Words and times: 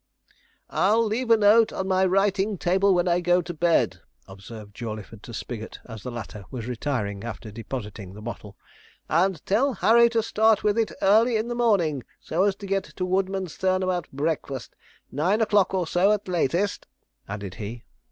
'I'll 0.71 1.05
leave 1.05 1.29
a 1.29 1.37
note 1.37 1.71
on 1.71 1.87
my 1.87 2.03
writing 2.07 2.57
table 2.57 2.91
when 2.95 3.07
I 3.07 3.19
go 3.19 3.39
to 3.39 3.53
bed,' 3.53 4.01
observed 4.27 4.73
Jawleyford 4.73 5.21
to 5.21 5.31
Spigot, 5.31 5.77
as 5.85 6.01
the 6.01 6.09
latter 6.09 6.43
was 6.49 6.65
retiring 6.65 7.23
after 7.23 7.51
depositing 7.51 8.13
the 8.15 8.21
bottle; 8.23 8.57
'and 9.07 9.45
tell 9.45 9.73
Harry 9.73 10.09
to 10.09 10.23
start 10.23 10.63
with 10.63 10.79
it 10.79 10.91
early 11.03 11.37
in 11.37 11.49
the 11.49 11.53
morning, 11.53 12.01
so 12.19 12.41
as 12.45 12.55
to 12.55 12.65
get 12.65 12.85
to 12.85 13.05
Woodmansterne 13.05 13.83
about 13.83 14.09
breakfast 14.11 14.75
nine 15.11 15.39
o'clock, 15.39 15.71
or 15.71 15.85
so, 15.85 16.11
at 16.11 16.27
latest,' 16.27 16.87
added 17.29 17.53
he. 17.61 17.83